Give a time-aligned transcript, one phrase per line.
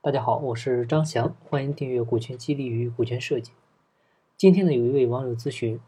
[0.00, 3.50] 大家好，我是张翔，欢迎订阅《股权激励与股权设计》。
[4.36, 5.80] 今天呢，有一位网友咨询，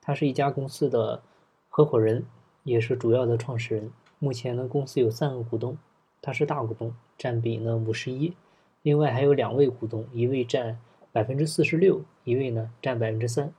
[0.00, 1.20] 他是一家公司的
[1.68, 2.24] 合伙人，
[2.64, 3.92] 也是主要的创始人。
[4.18, 5.76] 目前呢，公司有三个股东，
[6.22, 8.32] 他是大股东，占比呢五十一，
[8.80, 10.80] 另外还有两位股东，一位占
[11.12, 13.52] 百分之四十六，一位呢占百分之三。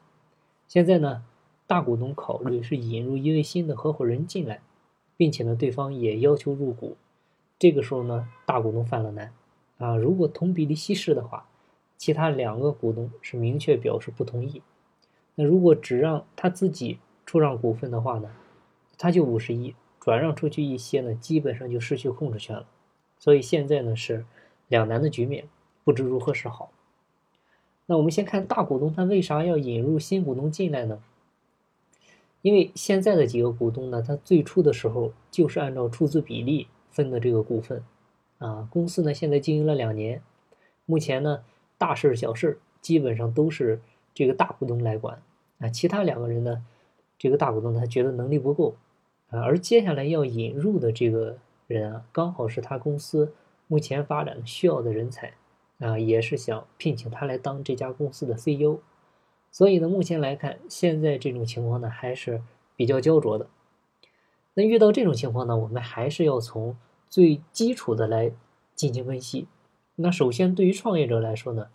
[0.67, 1.23] 现在呢，
[1.67, 4.59] 大股东考虑是引入一位新的合伙人进来，
[5.15, 6.97] 并且呢，对方也要求入股。
[7.59, 9.31] 这个时候呢，大股东犯了难。
[9.79, 11.49] 啊，如果同比例稀释的话，
[11.97, 14.61] 其他两个股东是明确表示不同意。
[15.35, 18.29] 那如果只让他自己出让股份的话呢，
[18.97, 22.67] 他就五十亿，转让出去一些呢，基本上就失去控制权了。
[23.17, 24.25] 所以现在呢是
[24.67, 25.47] 两难的局面，
[25.83, 26.71] 不知如何是好。
[27.85, 31.01] 那我们先看大股东他为啥要引入新股东进来呢？
[32.41, 37.81] 因为现在的几个股东呢，他最初的时候就是按照出资比例分的这个股份。
[38.39, 40.21] 啊，公司呢现在经营了两年，
[40.85, 41.43] 目前呢
[41.77, 43.81] 大事小事基本上都是
[44.13, 45.21] 这个大股东来管
[45.59, 46.65] 啊，其他两个人呢，
[47.17, 48.75] 这个大股东他觉得能力不够
[49.29, 53.33] 啊，而接下来要引入的这个人啊，刚好是他公司
[53.67, 55.33] 目前发展需要的人才
[55.79, 58.79] 啊，也是想聘请他来当这家公司的 CEO，
[59.51, 62.41] 所以呢，目前来看，现在这种情况呢还是
[62.77, 63.47] 比较焦灼的。
[64.53, 66.77] 那遇到这种情况呢，我们还是要从。
[67.09, 68.31] 最基础的来
[68.75, 69.47] 进行分析。
[69.95, 71.69] 那首先，对于创业者来说呢，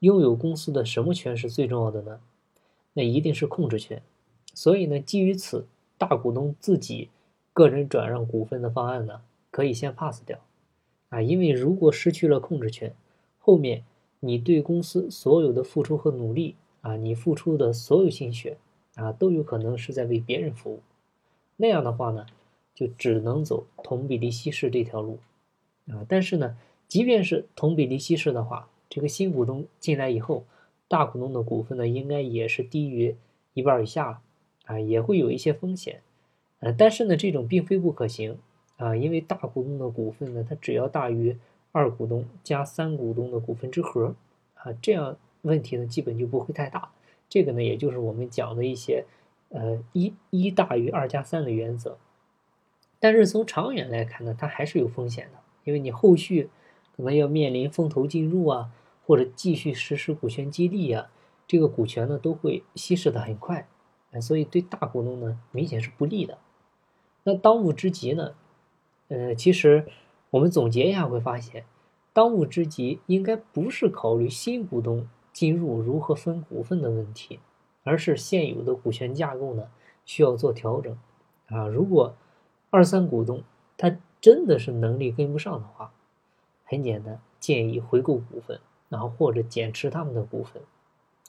[0.00, 2.20] 拥有公司的什么权是最重要的呢？
[2.92, 4.02] 那一定是控制权。
[4.52, 7.08] 所以呢，基于此，大股东自己
[7.52, 10.38] 个人转让股份的方案呢，可以先 pass 掉。
[11.08, 12.94] 啊，因为如果失去了控制权，
[13.38, 13.84] 后面
[14.18, 18.58] 你对公司所有的付出和努力啊，你付出的所有心血
[18.96, 20.80] 啊，都有可能是在为别人服务。
[21.56, 22.26] 那样的话呢？
[22.80, 25.18] 就只能走同比例稀释这条路，
[25.88, 26.56] 啊，但是呢，
[26.88, 30.46] 即便是同比例稀释的话，这个新股东进来以后，
[30.88, 33.14] 大股东的股份呢，应该也是低于
[33.52, 34.20] 一半以下了，
[34.64, 36.00] 啊，也会有一些风险，
[36.60, 38.38] 呃，但是呢，这种并非不可行，
[38.78, 41.36] 啊，因为大股东的股份呢，它只要大于
[41.72, 44.14] 二股东加三股东的股份之和，
[44.54, 46.90] 啊，这样问题呢，基本就不会太大。
[47.28, 49.04] 这个呢，也就是我们讲的一些，
[49.50, 51.98] 呃，一一大于二加三的原则。
[53.02, 56.50] 但是从长远来看呢，它还是有风险的，因为你后续
[56.94, 58.70] 可能要面临风投进入啊，
[59.06, 61.10] 或者继续实施股权激励啊，
[61.46, 63.66] 这个股权呢都会稀释的很快，
[64.10, 66.36] 哎，所以对大股东呢明显是不利的。
[67.24, 68.34] 那当务之急呢，
[69.08, 69.86] 呃，其实
[70.28, 71.64] 我们总结一下会发现，
[72.12, 77.40] 当务之急应该不是考虑新股东进入如何分股份的问题，
[77.82, 79.68] 而是现有的股权架构呢
[80.04, 80.98] 需要做调整
[81.46, 82.14] 啊，如果。
[82.70, 83.42] 二三股东
[83.76, 85.92] 他真的是能力跟不上的话，
[86.64, 90.62] 很简单，建议回购股份，然后或者减持他们的股份，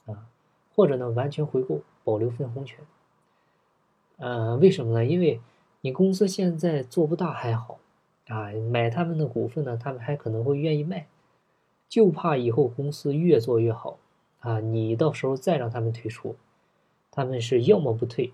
[0.06, 0.26] 啊，
[0.74, 2.78] 或者呢完全回购，保留分红权。
[4.18, 5.04] 呃，为什么呢？
[5.04, 5.40] 因为
[5.80, 7.78] 你公司现在做不大还好，
[8.28, 11.08] 啊，买他们的股份呢，他们还可能会愿意卖，
[11.88, 13.98] 就怕以后公司越做越好，
[14.40, 16.36] 啊，你到时候再让他们退出，
[17.10, 18.32] 他们是要么不退，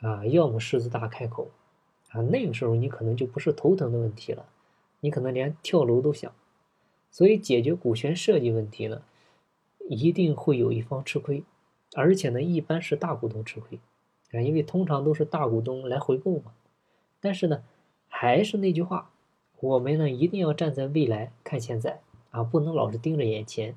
[0.00, 1.48] 啊，要么狮子大开口。
[2.12, 4.46] 啊，那个时候你可能就不是头疼的问题了，
[5.00, 6.32] 你可能连跳楼都想。
[7.10, 9.02] 所以解决股权设计问题呢，
[9.88, 11.44] 一定会有一方吃亏，
[11.94, 13.78] 而且呢，一般是大股东吃亏
[14.32, 16.52] 啊，因为通常都是大股东来回购嘛。
[17.20, 17.62] 但是呢，
[18.08, 19.10] 还是那句话，
[19.60, 22.00] 我们呢一定要站在未来看现在
[22.30, 23.74] 啊，不能老是盯着眼前。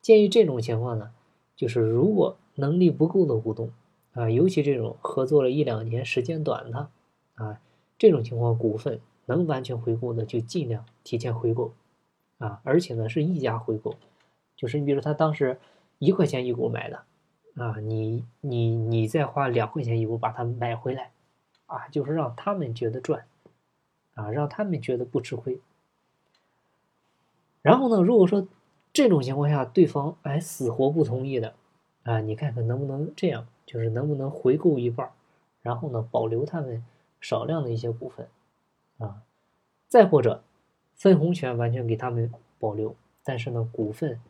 [0.00, 1.12] 鉴于这种情况呢，
[1.56, 3.72] 就是如果能力不够的股东
[4.12, 6.90] 啊，尤其这种合作了一两年时间短的。
[7.34, 7.60] 啊，
[7.98, 11.72] 这种情况股份能完全回购的就尽量提前回购，
[12.38, 13.96] 啊，而且呢是一家回购，
[14.54, 15.58] 就是你比如他当时
[15.98, 17.02] 一块钱一股买的，
[17.56, 21.10] 啊，你你你再花两块钱一股把它买回来，
[21.66, 23.24] 啊，就是让他们觉得赚，
[24.14, 25.58] 啊，让他们觉得不吃亏。
[27.62, 28.46] 然后呢，如果说
[28.92, 31.54] 这种情况下对方哎死活不同意的，
[32.04, 35.10] 啊，你看看能不能这样，就是能不能回购一半，
[35.62, 36.84] 然后呢保留他们。
[37.24, 38.28] 少量的一些股份，
[38.98, 39.22] 啊，
[39.88, 40.44] 再或者
[40.94, 42.94] 分红权完全给他们保留，
[43.24, 44.20] 但是呢，股份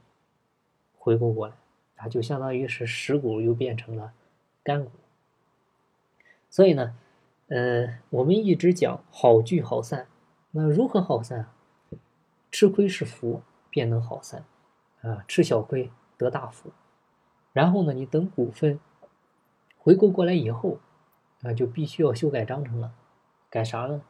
[0.96, 1.56] 回购过来，
[1.96, 4.12] 啊，就相当于是实股又变成了
[4.62, 4.92] 干股。
[6.48, 6.96] 所以呢，
[7.48, 10.06] 呃，我们一直讲好聚好散，
[10.52, 11.50] 那如何好散？
[12.52, 14.44] 吃亏是福，便能好散，
[15.02, 16.70] 啊，吃小亏得大福。
[17.52, 18.78] 然后呢，你等股份
[19.78, 20.78] 回购过来以后。
[21.44, 22.94] 那就必须要修改章程了，
[23.50, 24.02] 改啥呢？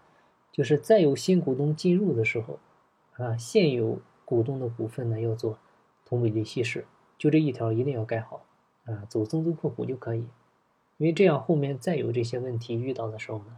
[0.53, 2.61] 就是再有新股东进入的时候，
[3.15, 5.59] 啊，现有股东的股份呢要做
[6.07, 6.87] 同比例稀释，
[7.19, 8.47] 就这一条一定要改好
[8.85, 10.21] 啊，走增资扩股就可以，
[10.99, 13.57] 因为这样后面再有这些问题遇到的时候呢，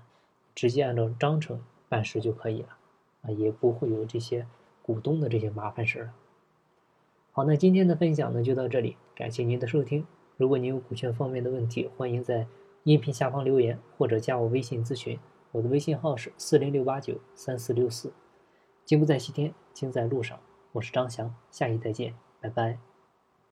[0.54, 2.68] 直接按照章程办事就可以了
[3.20, 4.46] 啊，也不会有这些
[4.80, 6.14] 股东的这些麻烦事了。
[7.30, 10.06] 好，那今天的分享呢就到这里，感谢您的收听。
[10.38, 12.46] 如果您有股权方面的问题，欢迎在
[12.86, 15.18] 音频下方留言或者加我微信咨询，
[15.50, 18.12] 我的微信号是四零六八九三四六四。
[18.84, 20.38] 金不在西天，金在路上。
[20.70, 22.78] 我是张翔，下期再见，拜拜。